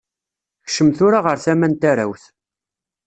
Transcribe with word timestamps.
Kcem 0.65 0.89
tura 0.97 1.19
ɣer 1.25 1.37
tama 1.43 1.67
n 1.67 1.73
tarawt. 1.81 2.23